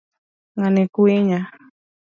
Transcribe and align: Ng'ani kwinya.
Ng'ani 0.55 0.83
kwinya. 0.93 1.39